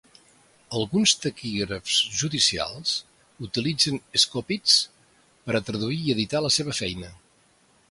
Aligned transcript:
Alguns 0.77 1.11
taquígrafs 1.25 1.97
judicials 2.21 2.95
utilitzen 3.49 4.01
"scopists" 4.25 4.81
per 5.45 5.59
a 5.61 5.65
traduir 5.71 6.01
i 6.01 6.13
editar 6.19 6.45
la 6.49 6.55
seva 6.61 6.79
feina. 6.83 7.17